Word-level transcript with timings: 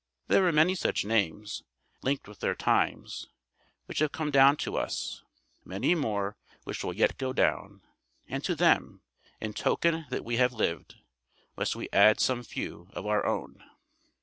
There 0.29 0.47
are 0.47 0.51
many 0.51 0.73
such 0.73 1.05
names, 1.05 1.61
linked 2.01 2.27
with 2.27 2.39
their 2.39 2.55
times, 2.55 3.27
which 3.85 3.99
have 3.99 4.11
come 4.11 4.31
down 4.31 4.57
to 4.65 4.75
us, 4.75 5.21
many 5.63 5.93
more 5.93 6.35
which 6.63 6.83
will 6.83 6.91
yet 6.95 7.19
go 7.19 7.33
down; 7.33 7.83
and 8.27 8.43
to 8.45 8.55
them, 8.55 9.01
in 9.39 9.53
token 9.53 10.07
that 10.09 10.25
we 10.25 10.37
have 10.37 10.53
lived, 10.53 10.95
must 11.55 11.75
we 11.75 11.87
add 11.93 12.19
some 12.19 12.41
few 12.41 12.89
of 12.93 13.05
our 13.05 13.27
own. 13.27 13.63